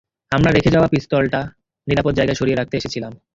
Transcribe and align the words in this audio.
আমরা 0.31 0.49
রেখে 0.51 0.73
যাওয়া 0.75 0.91
পিস্তলটা 0.93 1.41
নিরাপদ 1.87 2.13
জায়গায় 2.15 2.39
সরিয়ে 2.39 2.59
রাখতে 2.59 2.75
এসেছিলাম। 2.77 3.13